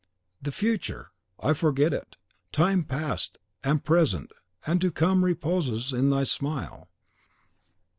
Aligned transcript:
"The 0.41 0.51
future! 0.51 1.11
I 1.39 1.53
forget 1.53 1.93
it! 1.93 2.17
Time 2.51 2.85
past 2.85 3.37
and 3.63 3.83
present 3.83 4.31
and 4.65 4.81
to 4.81 4.91
come 4.91 5.23
reposes 5.23 5.93
in 5.93 6.09
thy 6.09 6.23
smile. 6.23 6.89